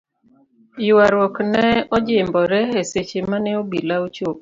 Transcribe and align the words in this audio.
Yuaruok 0.87 1.35
ne 1.51 1.65
ojimbore 1.95 2.61
e 2.81 2.83
seche 2.91 3.19
mane 3.29 3.51
obila 3.61 3.95
ochopo. 4.05 4.39